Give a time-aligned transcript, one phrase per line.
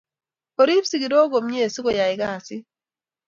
[0.61, 2.63] Orip sikirok komiet si koyaikasit